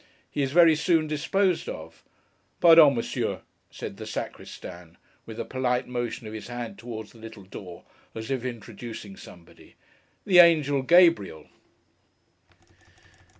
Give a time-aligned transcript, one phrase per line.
[0.31, 2.01] He is very soon disposed of.'
[2.59, 7.43] 'Pardon, Monsieur,' said the Sacristan, with a polite motion of his hand towards the little
[7.43, 7.83] door,
[8.15, 11.49] as if introducing somebody—'The Angel Gabriel!